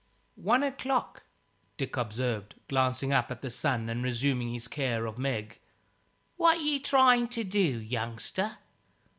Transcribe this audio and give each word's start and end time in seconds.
"One 0.33 0.63
o'clock," 0.63 1.21
Dick 1.77 1.95
observed, 1.95 2.55
glancing 2.67 3.13
up 3.13 3.29
at 3.29 3.43
the 3.43 3.51
sun, 3.51 3.87
and 3.87 4.01
resuming 4.03 4.51
his 4.51 4.67
care 4.67 5.05
of 5.05 5.19
Meg. 5.19 5.59
"What're 6.37 6.55
ye 6.57 6.79
trying 6.79 7.27
to 7.27 7.43
do, 7.43 7.77
youngster?" 7.79 8.57